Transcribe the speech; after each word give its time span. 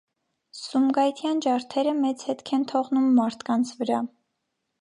Սումգայիթյան 0.59 1.43
ջարդերը 1.47 1.93
մեծ 1.99 2.25
հետք 2.31 2.51
են 2.59 2.67
թողնում 2.75 3.15
մարդկանց 3.23 3.75
վրա։ 3.83 4.05